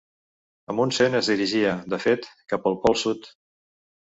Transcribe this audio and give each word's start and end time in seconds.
Amundsen 0.73 1.17
es 1.19 1.29
dirigia, 1.33 1.75
de 1.95 1.99
fet, 2.07 2.27
cap 2.55 2.69
al 2.73 2.81
Pol 2.87 2.99
Sud. 3.03 3.33